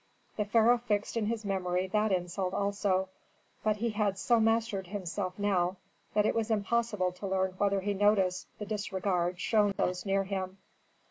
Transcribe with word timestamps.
The 0.35 0.45
pharaoh 0.45 0.79
fixed 0.79 1.15
in 1.15 1.27
his 1.27 1.45
memory 1.45 1.85
that 1.89 2.11
insult 2.11 2.55
also; 2.55 3.09
but 3.63 3.75
he 3.75 3.91
had 3.91 4.17
so 4.17 4.39
mastered 4.39 4.87
himself 4.87 5.37
now 5.37 5.77
that 6.15 6.25
it 6.25 6.33
was 6.33 6.49
impossible 6.49 7.11
to 7.11 7.27
learn 7.27 7.51
whether 7.59 7.81
he 7.81 7.93
noticed 7.93 8.47
the 8.57 8.65
disregard 8.65 9.39
shown 9.39 9.75
those 9.77 10.03
near 10.03 10.23
him. 10.23 10.57